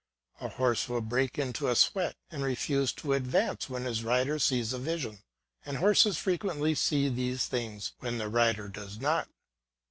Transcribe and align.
A 0.39 0.49
horse 0.49 0.89
will 0.89 1.01
break 1.01 1.37
into 1.37 1.67
a 1.67 1.75
sweat, 1.75 2.15
and 2.31 2.41
refuse 2.43 2.91
to 2.93 3.13
advance, 3.13 3.69
when 3.69 3.85
his 3.85 4.03
rider 4.03 4.39
sees 4.39 4.73
a 4.73 4.79
vision; 4.79 5.19
and 5.63 5.77
horses 5.77 6.17
frequently 6.17 6.73
see 6.73 7.07
these 7.07 7.45
things 7.45 7.91
when 7.99 8.17
the 8.17 8.27
rider 8.27 8.67
does 8.67 8.99
not. 8.99 9.29